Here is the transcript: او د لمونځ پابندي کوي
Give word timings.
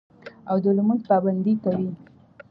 او 0.49 0.57
د 0.63 0.65
لمونځ 0.77 1.01
پابندي 1.09 1.53
کوي 1.63 1.91